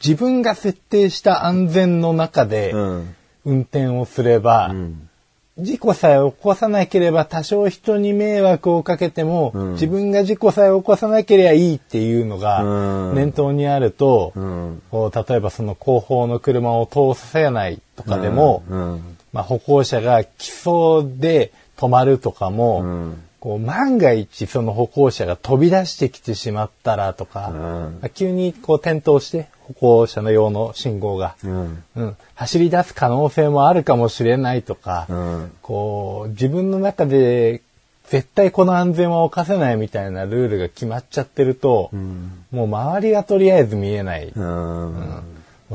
[0.04, 3.16] 自分が設定した安全の中でうん。
[3.44, 5.10] 運転をすれば、うん。
[5.58, 14.82] 事故さえ起こさなければ多少人に迷惑をかけても、うん自分が事故さえ起こさなければいいっていうのがうん念頭にあると、うん。
[14.92, 19.18] こう例えばその後方の車を通させないとかでも、うん。
[19.34, 23.24] まあ、歩行者が来そうで止まるとかも、うん。
[23.42, 31.84] こう万が一その歩行者が飛び出してきてしまったらとか、うんまあ急にこう転倒して歩行者の用の信号が、うん。
[31.96, 35.52] うん、走り出す可能性もあるかもしれないとか、うん。
[35.64, 37.62] こう自分の中で
[38.10, 42.46] 絶対この安全は犯せないみたいなルールが決まっちゃってると、うん。
[42.52, 44.32] もう周りがとりあえず見えない。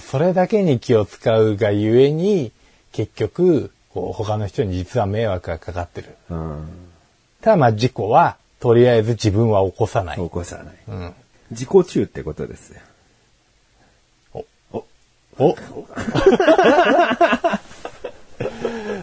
[0.01, 2.53] それだけに気を使うがゆえに、
[2.93, 6.15] 結局、こう他の人に実は迷惑がかかってる。
[7.47, 7.53] うん。
[7.53, 10.17] ただまあ事故は、とりあえず自分は起こさない。
[10.17, 10.75] 起こさない。
[10.89, 11.15] うん。
[11.51, 12.81] 自己中ってことですよ。
[15.39, 15.55] お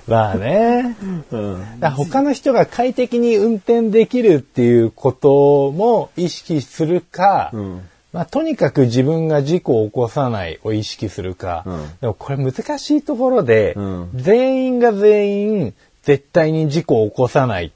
[0.07, 0.95] まあね。
[1.31, 1.79] うん。
[1.79, 7.81] だ他の人が快適に運転できるっていうことも意識するか、うん。
[8.13, 17.71] まあ、とにかく自分が事故を起こさないを意識するか、うんでもこれ難しいところで、うん全員が全員絶対に事故を起こさないっ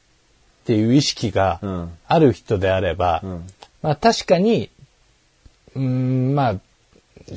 [0.67, 3.47] ていう意識がうんある人であれば、うん。
[3.81, 4.69] まあ確かに、
[5.75, 6.55] うーん、まあ、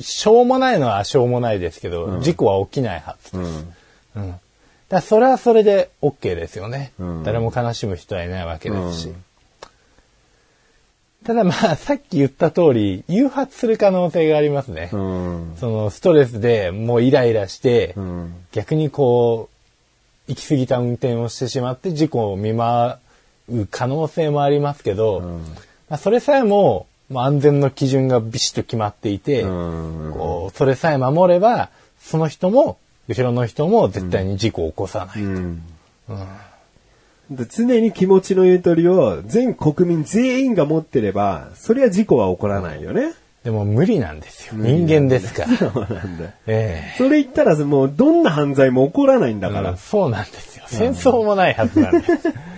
[0.01, 3.37] しょうもないのはしょうもないですけど、事故は起きないはず。
[3.37, 3.45] うん。
[3.45, 3.51] うん。
[4.15, 4.39] だか
[4.89, 6.91] らそれはそれで OK ですよね。
[6.99, 9.07] うん誰も悲しむ人はいないわけですし。
[9.07, 9.23] うん
[11.23, 14.89] ただまあ、 さっき言った通り、誘発する可能性がありますね。
[14.91, 15.55] うん。
[15.59, 18.33] そのストレスでもうイライラして、うん。
[18.51, 19.47] 逆にこ
[20.27, 22.97] う、行き過ぎた運転をしてしまって事故を見舞
[23.51, 25.39] う可能性もありますけど、うん
[25.89, 35.23] まあ、それさえも、まあ、安全の基準がビシッと決まっていて、うんこうそれさえ守れば、その人も、後ろの人も絶対に事故を起こさない。
[35.23, 35.61] うん。
[37.29, 43.13] で常に気持ちのゆとりを全国民全員が持ってれば、そりゃ事故は起こらないよね。
[43.43, 44.53] でも無理なんですよ。
[44.55, 45.57] 人間ですから。
[45.57, 46.31] そうなんだよ。
[46.47, 49.71] えそれ言ったらもうどんな犯罪も起こらないんだえから。
[49.71, 50.65] うんそうなんですよ。
[50.67, 52.29] 戦争もないはずなんです。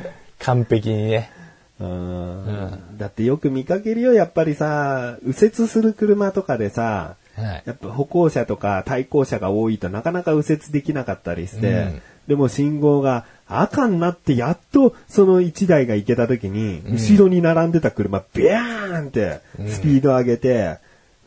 [0.43, 1.31] 完璧にね。
[1.79, 7.63] うんだってよく見かけるよ、やっぱりさ、右折する車とかでさ、はい。
[7.65, 20.77] やっぱ歩行者とか対向車が多いとなかなか右折できなかったりして、うんでも信号が赤になってやっとその1台が行けた時に、後ろに並んでた車ビャーンってスピード上げて、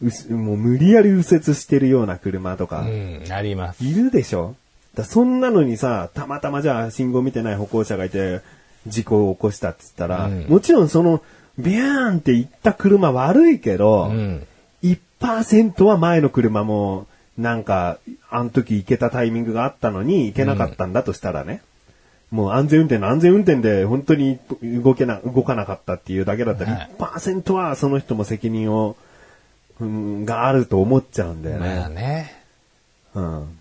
[0.02, 3.84] うしもう無理やり右折してるような車とか、うん、あります。
[3.84, 4.56] いるでしょ？
[4.94, 8.40] だそんなのにさ、たまたまじゃあ信号見てない歩行者がいて、
[8.86, 11.22] 事故を起こしたっつったら、うんもちろんその、
[11.58, 14.46] ビャーンって行った車悪いけど、うん。
[14.82, 17.06] 1%は前の車も、
[17.38, 17.98] なんか、
[18.30, 21.62] あの時行けたタイミングがあったのに行けなかったんだとしたらね。
[22.30, 28.96] もう安全運転の安全運転で本当に動けな、動かなかったっていうだけだったら、はい1%はその人も責任を、
[29.80, 31.76] うん、があると思っちゃうんだよね。
[31.76, 32.42] まあね。
[33.14, 33.58] うん。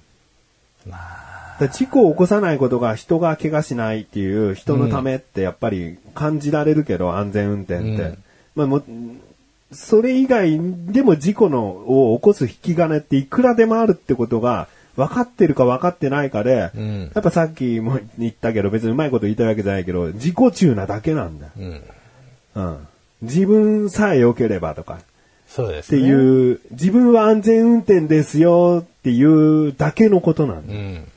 [0.87, 1.24] まあ、
[1.59, 8.03] 事故を起こさないことが人が怪我しないっていう人のためってやっぱり感じられるけど、安全運転って。
[8.03, 8.17] うん
[8.55, 8.81] まあも、
[9.71, 21.51] それ以外でも事故のを起こす引き金っていくらでもあるってことが分かってるか分かってないかで、うんやっぱさっきも言ったけど別にうまいこと言いたいわけじゃないけど、自己中なだけなんだよ。
[21.57, 21.81] うん。
[22.55, 22.87] うん。
[23.21, 24.93] 自分さえ良ければとか。
[24.93, 25.03] って
[25.47, 25.99] そうですね。
[25.99, 30.79] いう、自分は安全運転ですよっていうだけのことなんだよ。
[30.79, 31.07] うん。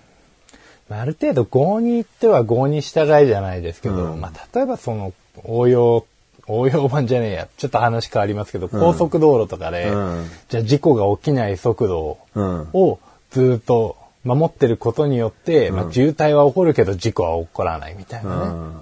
[0.89, 5.13] まあある程度、合に行っては合に従いじゃないですけど、うんまあ、例えばその、
[5.45, 6.07] 応用、
[6.47, 7.49] 応用版じゃねえや。
[7.57, 12.99] ちょっと話変わりますけど、高速道路とかで、うんじゃあ事故が起きない速度うんを
[13.31, 18.37] ずっと守ってることによって、まあ、渋滞は起こるけど事故は起こらないみたいなね。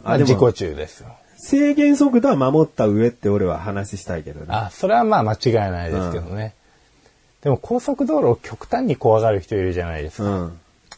[0.05, 1.09] あ、あでも自己中ですよ。
[1.37, 4.47] 制限速度は守った上って俺は話したいけどね。
[4.49, 6.55] あ、それはまあ間違いないですけどね。
[7.43, 10.51] でも高速道路を極端に怖がる人いるじゃないですか。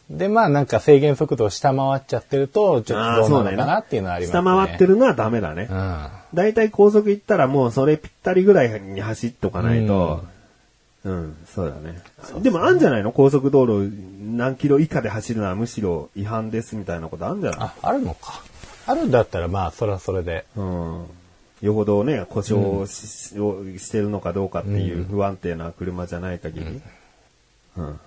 [0.09, 0.17] うん。
[0.17, 4.41] で、まあなんか制限速度を下回っちゃってると、ちょっあとどうーそうだよなのかなっていうのはありますね。
[4.41, 5.73] 下回ってるのはダメだねう。
[5.73, 6.07] ん。
[6.33, 10.23] だいたい高速行ったらもうそれぴったりぐらいに走っとかないと、
[11.03, 12.01] うん、そうだね。
[12.41, 13.11] でもあんじゃないの？
[13.11, 13.91] 高速道路
[14.21, 17.59] 何キロ以下で走るのはむしろ違反ですみたいなことあんじゃない？
[17.61, 18.43] あ、あるのか。
[18.85, 20.45] あるんだったらまあそれはそれで。
[20.55, 21.05] うん。
[21.61, 26.81] よほどね、故障し,、をしてるのかどうかっていう不安定な車じゃない限り。
[27.77, 27.99] うん。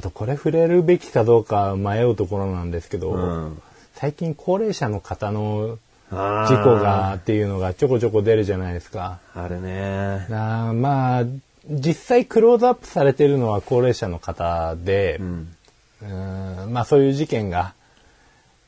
[0.00, 5.78] あとこれ触れるべきかどうか迷うところなんですけど、うん最近高齢者の方の
[6.10, 6.16] 事
[6.64, 9.18] 故がっていうのがちょこちょこ出るじゃないですか。
[9.34, 10.26] あるね。
[10.30, 11.24] なあまあ、
[11.68, 15.56] 実際クローズアップされてるのは高齢者の方で、うん。
[16.02, 17.74] うーんまあそういう事件が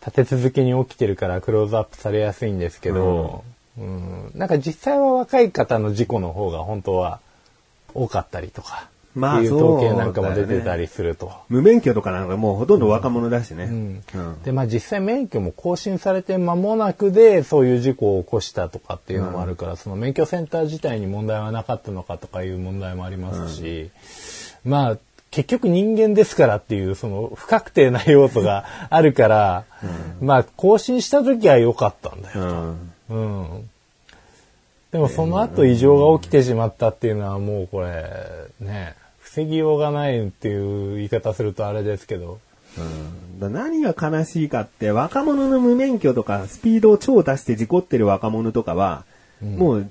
[0.04, 3.42] 立て続けに起きてるからクローズアップされやすいんですけど、
[3.78, 7.20] うんなんか実際は若い方の事故の方が本当は
[7.94, 11.32] 多かったりとか、まあう統計なんかも出てたりすると。
[11.48, 13.64] 無免許とかなんかもうほとんど若者だしね。
[13.64, 23.90] うんうんで、まあ実際免許も更新されて間もなくでそういう事故を起こしたとかっていうのもあるから、その免許センター自体に問題はなかったのかとかいう問題もありますし、
[24.64, 24.96] まあ
[25.30, 29.64] 結局人間ですからっていうその不確定な要素が あるから、
[30.20, 32.40] まあ更新した時は良かったんだよ。
[33.10, 33.40] うん。
[33.40, 33.70] うん。
[34.92, 38.04] でもその後異常が起きてしまったっていうのはもうこれ
[38.60, 38.94] ね、
[39.34, 42.38] 防ぎようがないっていう言い方するとあれですけど、
[42.76, 43.40] うん。
[43.40, 49.04] だ何が悲しいかって、若者の無免許とか、スピードを超出して事故ってる若者とかは、
[49.40, 49.90] もう、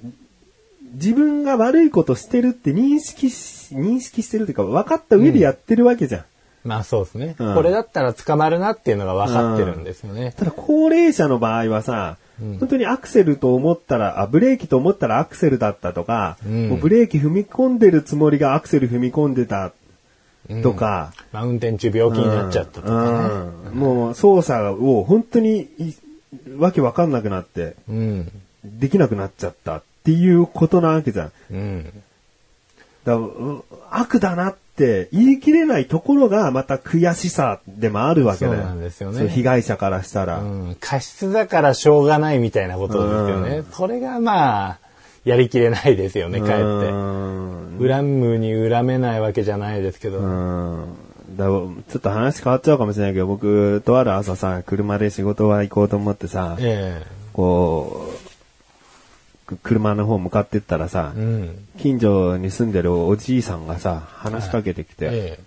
[0.93, 6.25] 自分が悪いことしてるって認識し、認識してるっていうか、分かった上でやってるわけじゃん。
[6.63, 7.55] まあそうですね、うん。
[7.55, 10.35] これだったら捕まるなっていうのが分かってるんですよね。
[10.37, 12.17] ただ、高齢者の場合はさ、
[12.59, 19.71] 本当にアクセルと思ったら、あ、ブレーキと思ったらアクセルだったとか、んもうブレーキ踏み込んでるつもりがアクセル踏み込んでた
[20.63, 23.71] とか、まあ運転中病気になっちゃったとかね。
[23.71, 25.93] うんもう操作を本当にい
[26.57, 28.31] わけわかんなくなって、うん。
[28.63, 31.31] できなくなっちゃったっていうことなわけじゃん。
[31.51, 32.03] うん。
[33.03, 38.57] だう悪だなって言い切れないところがまた悔しさでもあるわけだよ。
[38.57, 40.39] そうなんですよね被害者からしたら。
[40.39, 43.63] うん、過失だからしょうがないみたいなことですよね。
[43.71, 44.79] それがまあ、
[45.23, 46.91] やりきれないですよね、かえうって。
[46.91, 50.19] ん恨むに恨めないわけじゃないですけど。
[50.19, 50.97] うん
[51.37, 58.30] だちょっと話変わっちゃうかもしれないけど、僕、とある朝さ、車で仕事は行こうと思ってさ、えこう、く
[59.57, 61.67] 車の方向かってったらさえ、うん。
[61.77, 65.39] 近所に住んでるおじいさんがさ、話しかけてきて、え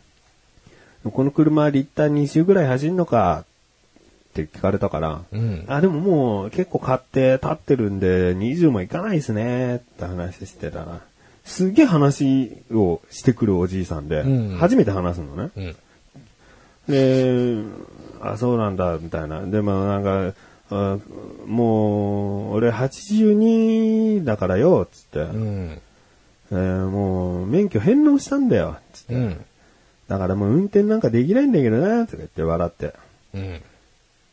[1.10, 3.44] この車リッター2周ぐらい走んのか
[4.30, 5.64] って聞かれたから、えうん。
[5.68, 11.00] あ、でももう結構買って立ってるんで20もいかないですねって話してたら、
[11.44, 15.50] すげえ話をしてくるおじいさんで、うん初めて話すのね。
[15.56, 15.76] うん。
[16.88, 17.62] で、
[18.20, 19.42] あ、そうなんだ、みたいな。
[19.42, 20.34] でもなんか、
[20.70, 20.98] あ
[21.46, 25.80] もう、俺82だからよ、つって、うん。
[26.50, 29.14] えーもう免許返納したんだよ、つって。
[29.14, 29.44] うん。
[30.08, 32.94] だからもう運転なんかできないんだけどな、とか言って笑って。
[33.34, 33.62] うん。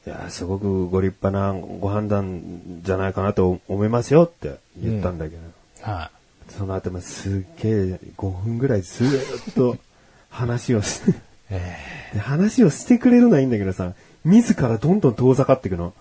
[0.08, 2.42] いや、すごくご立派なご判断
[2.82, 5.42] じゃないかなと思いますよって言ったんだけど、
[5.82, 6.12] は
[6.50, 9.78] その後もすっげえ5分ぐらいずーっと
[10.30, 11.14] 話をして、い。
[11.50, 11.76] え
[12.14, 13.94] で話をしてくれるのはいいんだけどさ、
[14.26, 15.94] 自らどんどん遠ざかっていくの。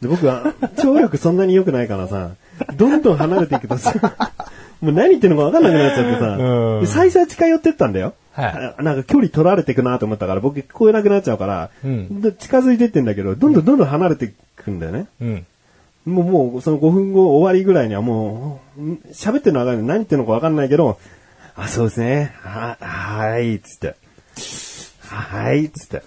[0.00, 2.30] で僕は、聴力そんなに良くないからさ、
[2.76, 3.92] どんどん離れていくとさ、
[4.80, 8.14] もう何言ってるのか分かんなくなっちゃってさ、うんで最初は近寄ってったんだよ。
[8.32, 15.06] はいあなんか距離取られていくなと思ったから、僕聞こえなくなっちゃうから、うんで近づいてってんだけど、どんどんどんどん離れていくんだよね。
[15.20, 16.14] えうん。
[16.14, 19.86] もう、もう、その5分後終わりぐらいにはもう、ん喋ってるのわかんない。
[19.86, 20.98] 何言ってるのかわかんないけど、
[21.56, 22.34] あ、そうですね。
[22.42, 23.94] は、はーい、つって。
[25.00, 26.02] はーい、つって。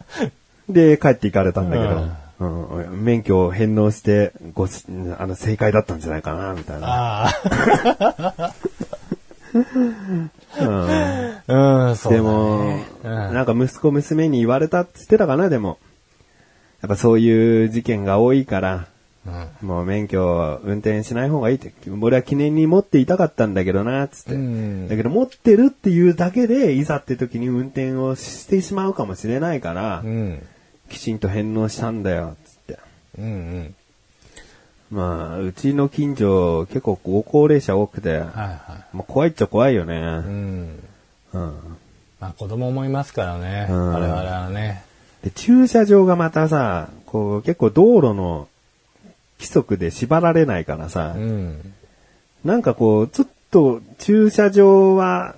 [0.70, 2.06] で、帰って行かれたんだけど、
[2.40, 4.84] うん免許を返納して、ごし、
[5.18, 7.26] あの、正解だったんじゃないかな、みたいな。
[7.26, 7.34] あ
[10.60, 10.80] うん
[11.48, 11.88] あ。
[11.88, 12.12] うん、そう。
[12.12, 15.78] でも、うんなんか息子娘に言われたって言ってたかな、でも。
[16.80, 18.86] やっぱそういう事件が多いから、
[19.26, 19.30] う
[19.64, 19.68] ん。
[19.68, 24.34] もう免許を運転しない方がいいって、俺は記念に持っていたかったんだけどな、つって。
[24.34, 30.42] うんだけど持ってるっていうだけで、いざって時に運転をしてしまうかもしれないから、うん。
[30.88, 32.78] きちんと返納したんだよ、つって。
[33.18, 33.28] うんう
[33.60, 33.74] ん。
[34.90, 39.84] まあ、うちの近所結構ご高齢者多くて、はいはまあ、怖いっちゃ怖いよい。
[39.84, 40.00] うね。
[40.00, 40.82] ん。
[41.34, 41.78] うん。
[42.20, 43.66] まあ子供もいますからね。
[43.68, 44.84] うん我々はね。
[45.22, 48.48] で、駐車場がまたさ、こう結構道路の
[49.38, 51.74] 規則で縛られないからさ、うん。
[52.44, 55.34] なんかこう、ちょっと駐車場は、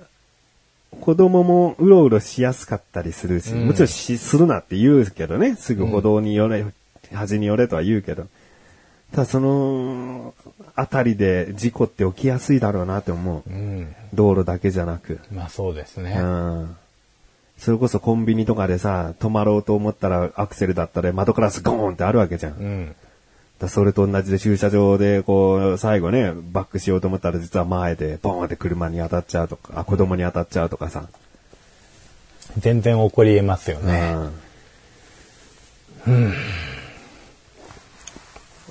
[1.01, 6.65] 子供もうろうろしやすかったりするし、うんもちろんし、するなって言うけどね、すぐ歩道に寄れ、
[7.13, 8.27] 端に寄れとは言うけど、
[9.11, 10.33] ただその、
[10.75, 13.49] あたりで事故って起きやすいだろうなって思う。
[13.49, 13.93] うん。
[14.13, 15.19] 道路だけじゃなく。
[15.33, 16.15] まあそうですうね。
[16.15, 16.77] ん。
[17.57, 22.53] それこそコンビニとかでさ、止まろうと思ったらアクセルだったら窓ガラスゴーンってあるわけじゃん。
[22.53, 22.95] うん。
[23.61, 31.07] だそれと同じで駐車場でこう、最後ね、バックしようと思ったら実は前でボーンって車に当たっちゃうとか、あ、子供に当たっちゃうとかさ。
[32.57, 34.15] 全然起こり得ますよね。
[36.07, 36.33] うん。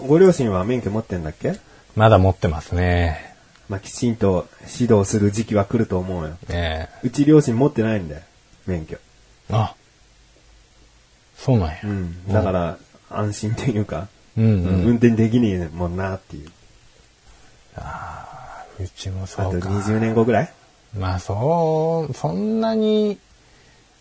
[0.06, 1.54] ご両親は免許持ってんだっけ？
[1.94, 3.34] まだ持ってますね。
[3.68, 4.48] まあ、きちんと
[4.80, 6.36] 指導する時期は来ると思うよ。
[6.48, 8.22] ねうち両親持ってないんだよ、
[8.66, 8.96] 免許。
[8.96, 9.00] え。
[9.54, 9.74] あ。
[11.36, 11.78] そうなんや。
[11.84, 12.32] うん。
[12.32, 14.84] だから、安心っていうか、うんうん。
[14.84, 16.50] 運転できねえもんなっていう。
[18.80, 19.68] うちもあとそうか。
[19.68, 20.52] 20年後ぐらい？
[20.98, 23.18] まあそう、そんなに、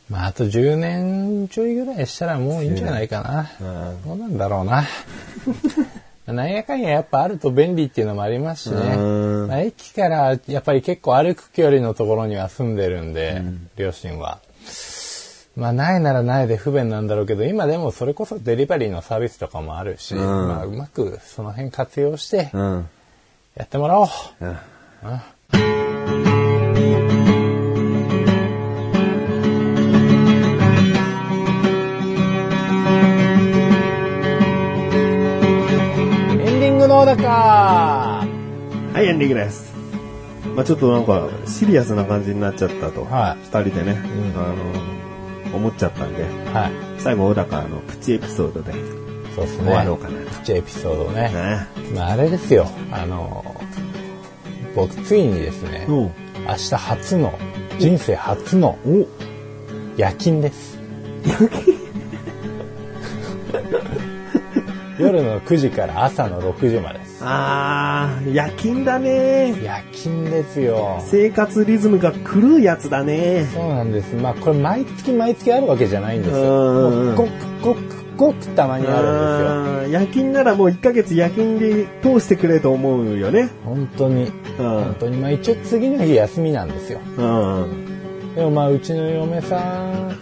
[0.09, 3.49] まああと10年ちょいぐらいしたらもういいんじゃないかな。
[3.91, 4.85] うんどうなんだろうな。
[6.25, 8.95] なんやかんややっぱあると便利っていうのもありますしね。
[8.95, 13.41] うんまあ、駅からやっぱり結構歩く距離のところには住んでるんで、
[13.75, 14.39] 両親は。
[15.59, 22.89] まあないならないで不便なんだろうけど、今でもそれこそデリバリーのサービスとかもあるし、うんまあうまくその辺活用してうん。
[23.55, 24.07] やってもらおう。
[24.41, 24.57] うん
[36.31, 38.25] エンディングのだか
[38.93, 39.73] はい、エンディングです。
[40.55, 43.03] まあちょっとなんか、シリアスな感じになっちゃったと。
[43.03, 43.97] はい二人でね、ん
[44.35, 44.55] あの、
[45.53, 47.01] 思っちゃったんで、はい。
[47.01, 48.73] 最後、小高のプチエピソードで
[49.35, 49.63] そうですね。
[49.65, 51.29] 終わろうかなプチエピソードね。
[51.29, 51.67] ね。
[51.95, 52.67] まああれですよ。
[52.91, 53.43] あの、
[54.75, 56.11] 僕ついにですね、おう
[56.47, 57.37] 明日初の、
[57.79, 59.07] 人生初のお
[59.97, 60.77] 夜勤です。
[64.97, 67.08] 夜 の9時から朝の6時まで。
[67.21, 69.53] あー、夜勤だね。
[69.63, 71.01] 夜勤ですよ。
[71.05, 73.47] 生活リズムが狂うやつだね。
[73.53, 74.15] そうなんです。
[74.15, 76.89] まあこれ毎月毎月あるわけじゃないんですよ。
[76.89, 77.29] うんもうごく
[77.61, 77.79] ごく
[78.17, 79.07] ごくたまにあるんですよ。
[79.09, 83.49] あー夜勤ならもう1ヶ月夜勤で通してくれと思うよね。
[83.65, 84.23] 本当に。
[84.25, 85.17] うん本当に。
[85.17, 86.99] まあ一応次の日休みなんですよ。
[87.17, 88.35] うん。
[88.35, 90.17] でもまあうちの嫁さん、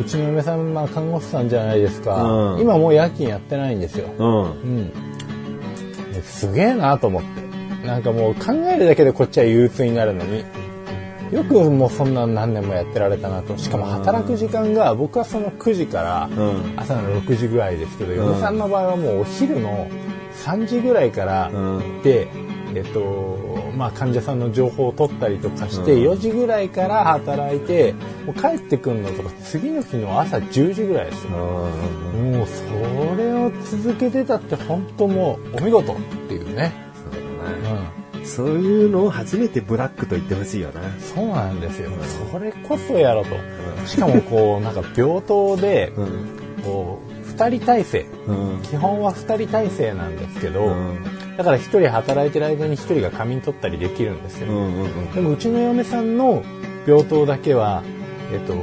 [0.00, 2.22] うちの嫁さん、まあ看護師さんじゃないですか。
[2.22, 4.08] うん今もう夜勤やってないんですよ。
[4.18, 4.42] うん。
[4.42, 4.92] うん。
[6.22, 7.86] ですげえなと思って。
[7.86, 10.44] なんかもう考えるだけでこっちは憂鬱になるのに。
[11.32, 13.56] よくもうそんな何年もやってられたなと。
[13.56, 19.88] しかも働く時間が僕はその9時からうん朝の6時ぐらいですけど、ん嫁さんの場合はもうお昼の
[20.44, 22.28] 3時ぐらいからうんで、
[22.74, 23.00] えっと、
[23.76, 27.94] まあ患者さんの情報を取ったりとかして、うん4時ぐらいから働いて、
[28.26, 31.30] もう帰ってくるのとか次の日の朝10時ぐらいですよ。
[31.30, 35.96] もうそれを続けてたって本当もうお見事っ
[36.28, 36.72] ていうね。
[38.14, 38.26] うん。
[38.26, 40.80] そういうのを初めてブラックと言ってほしいよな。
[41.00, 41.90] そうなんですよ。
[42.30, 43.36] それこそやろと。
[43.86, 46.62] しかもこう、なんか病棟で、うん。
[46.62, 48.06] こう、二人体制。
[48.26, 48.60] うん。
[48.62, 54.48] 基本は二人体制なんですけど、うんだから一人働いてる間に一人が仮眠取ったりできるんですよ。
[54.48, 55.12] うんうんうん。
[55.12, 56.42] でもうちの嫁さんの
[56.86, 57.82] 病棟だけは、
[58.32, 58.54] えっと、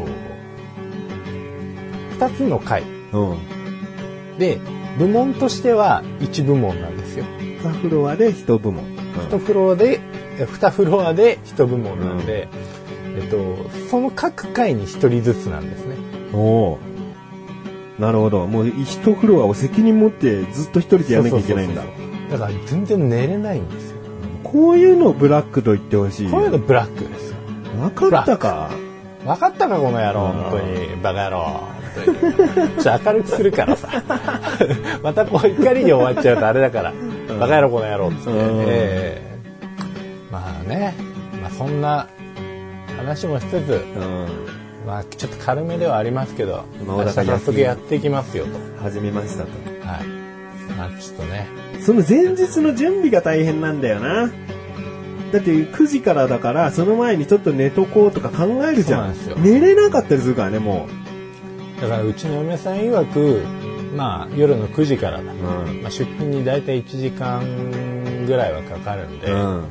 [2.12, 2.84] 二つの階。
[3.12, 4.38] うん。
[4.38, 4.60] で、
[4.98, 7.26] 部門としては1部門なんですよ。
[7.64, 8.86] 2フロアで1部門。
[9.30, 10.00] 1フロアで、
[10.38, 12.48] え2フロアで1部門なんで、
[13.18, 15.96] えっと、その各階に1人ずつなんですね。
[16.34, 18.02] おおー。
[18.02, 18.46] なるほど。
[18.48, 21.92] もう1フロアを責任持ってずっと一人でやらなきゃいけないんだそう。
[21.92, 23.98] そうそうそうだから全然寝れないんですよ。
[24.44, 26.32] こういうのをブラックと言ってほしい。
[26.32, 27.38] こういうのブラックですよ。
[27.80, 28.70] 分かったか？
[29.26, 30.96] 分かったかこの野郎、うん本当に。
[31.02, 31.62] バカ野郎。
[32.82, 33.90] ちょっと明るくするからさ。
[35.04, 36.94] またこう怒りに終わっちゃうとあれだから。
[37.40, 39.30] バカ野郎この野郎っつっええ
[40.32, 40.94] まあね、
[41.42, 42.08] まあそんな
[42.98, 44.28] 話もしつつ、うん。
[44.88, 48.52] まあちょっと軽めではありますけど、まあ早速やっていきますよと。
[48.82, 49.50] 始めましたと。
[49.86, 50.19] はい。
[50.80, 51.48] まあちょっとね、
[51.82, 54.32] その前日の準備が大変なんだよな。
[55.32, 59.12] だって9時からだから、その前にちょっと寝とこうとか考えるじゃん。
[59.12, 60.88] ん寝れなかったりするからね、も
[61.82, 63.44] だからうちの嫁さん曰く、
[63.96, 65.34] まあ夜の9時からだ。
[65.34, 65.36] う。
[65.36, 69.66] まあ、出勤に大体1時間ぐらいはかかるんで、うん。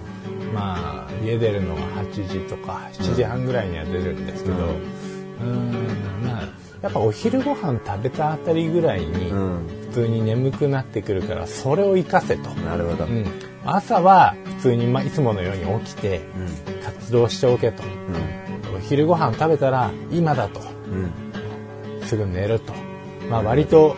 [0.54, 9.66] まあ家出るのが8時とか7時半ぐらいには出るんですけど、うんうーんまあやっぱお昼ご飯食べたあたりぐらいにうん。
[9.88, 13.04] 普通に眠くなってくるからそれを活かせと、なるほど。
[13.04, 13.24] うん、
[13.64, 16.20] 朝は普通にまあいつものように起きて
[16.68, 16.82] うん。
[16.82, 17.82] 活動しておけと。
[18.76, 20.60] お昼ご飯食べたら今だと。
[20.90, 22.06] うん。
[22.06, 22.72] すぐ寝ると。
[23.28, 23.96] まあ割と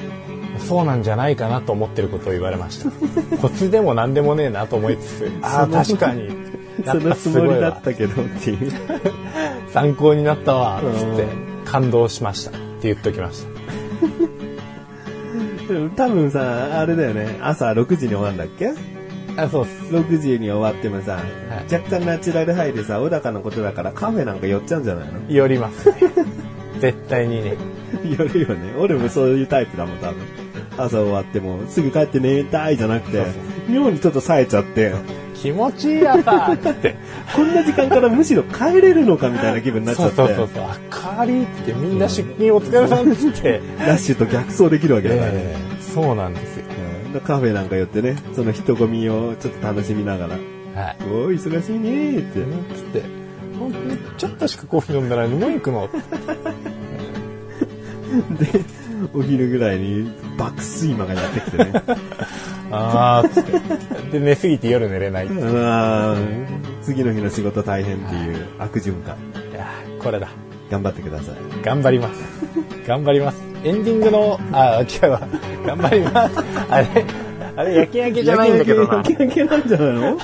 [0.58, 2.90] そうなんじゃないかなと思ってることを言われました。
[3.38, 5.32] コツでも何でもねえなと思いつつ。
[5.42, 6.28] ああ確かに。
[6.84, 7.60] やそのつもりすごいわ。
[7.60, 8.72] だったけどっていう。
[9.72, 11.26] 参考になったわつってう
[11.64, 13.46] 感動しましたって言っときまし
[15.96, 17.38] 多分さ、あれだよね。
[17.42, 18.72] 朝6時に終わるんだっけ？
[19.36, 21.20] たあそうっす ?6 時に終わってもさ、
[21.70, 25.20] い若干ナチュラルハイでさ、小高のことだからカフェなんか寄っちゃうんじゃないの？
[25.28, 25.94] 寄りますね
[26.80, 27.54] 絶対にね
[28.04, 28.74] 寄るよね。
[28.78, 30.16] 俺もそういうタイプだもん、多分。
[30.78, 33.22] 朝終わっても、すぐ帰って寝たいじゃなくて、
[33.68, 34.92] 妙にちょっと冴えちゃって、
[35.40, 36.96] 気持ちいい朝って
[37.34, 40.64] こんな時間からむしろ帰れるのかみたいな気分になっちゃって、そうそうそう。
[40.64, 45.32] 明かりってみんな出勤お疲れさんっつって、ラッシュと逆走できるわけだから。
[45.32, 45.38] ね。
[45.38, 46.66] ええそうなんですよ。
[47.06, 47.12] うん。
[47.12, 50.96] でカフェなんか寄ってね、その人混みをちょっと楽しみながら、はい。
[51.04, 52.40] おー、忙しいねーって。
[52.40, 53.02] うんつって。
[53.58, 55.88] 本当にちょっとしかコーヒー飲んだらもう行くの？
[58.38, 58.64] で、
[59.12, 61.72] お昼ぐらいに爆睡魔がやってきてね。
[62.72, 65.28] ああつってで寝すぎて夜寝れない
[66.82, 69.16] 次の日の仕事大変っていう悪循環。
[69.52, 70.28] やーこれだ
[70.70, 71.34] 頑張ってください。
[71.64, 72.22] 頑張ります。
[72.86, 73.42] 頑張ります。
[73.64, 75.20] エンディングの、あ、違うわ。
[75.66, 76.36] 頑張ります。
[76.70, 76.86] あれ、
[77.56, 79.16] あれ、焼き焼きじゃないんだけどな焼。
[79.16, 80.16] き焼きなんじゃないの？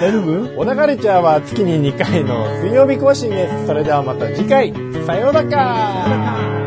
[0.00, 0.58] 大丈夫？
[0.60, 3.66] 小田カルチャーは月に2回の水曜日更新です。
[3.66, 4.72] それではまた次回、
[5.06, 6.59] さようなら